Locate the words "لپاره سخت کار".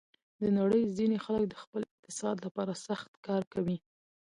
2.45-3.43